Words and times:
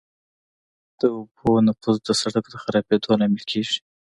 د 0.99 1.01
اوبو 1.15 1.49
نفوذ 1.67 1.97
د 2.03 2.09
سرک 2.21 2.45
د 2.51 2.55
خرابېدو 2.63 3.17
لامل 3.19 3.43
کیږي 3.51 3.79